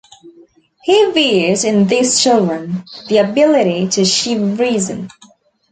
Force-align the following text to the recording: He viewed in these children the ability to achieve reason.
He 0.83 1.11
viewed 1.11 1.63
in 1.63 1.85
these 1.85 2.19
children 2.23 2.85
the 3.07 3.19
ability 3.19 3.87
to 3.89 4.01
achieve 4.01 4.59
reason. 4.59 5.09